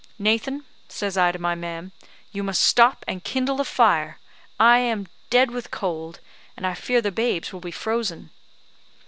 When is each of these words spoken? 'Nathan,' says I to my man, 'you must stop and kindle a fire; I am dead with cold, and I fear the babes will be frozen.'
'Nathan,' 0.17 0.65
says 0.89 1.15
I 1.15 1.31
to 1.31 1.37
my 1.37 1.53
man, 1.53 1.91
'you 2.31 2.41
must 2.41 2.63
stop 2.63 3.05
and 3.07 3.23
kindle 3.23 3.61
a 3.61 3.63
fire; 3.63 4.17
I 4.59 4.79
am 4.79 5.07
dead 5.29 5.51
with 5.51 5.69
cold, 5.69 6.19
and 6.57 6.65
I 6.65 6.73
fear 6.73 7.01
the 7.03 7.11
babes 7.11 7.53
will 7.53 7.59
be 7.59 7.69
frozen.' 7.69 8.31